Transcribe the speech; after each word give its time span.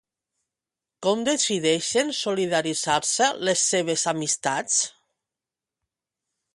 Com 1.07 1.21
decideixen 1.27 2.09
solidaritzar-se 2.21 3.29
les 3.49 3.69
seves 3.75 4.07
amistats? 4.17 4.83